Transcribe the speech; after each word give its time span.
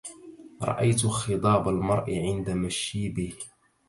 رأيت 0.61 1.05
خضاب 1.07 1.69
المرء 1.69 2.15
عند 2.17 2.49
مشيبه 2.49 3.33